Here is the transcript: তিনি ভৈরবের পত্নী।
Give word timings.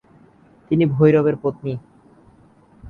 তিনি 0.71 0.83
ভৈরবের 0.95 1.35
পত্নী। 1.43 1.73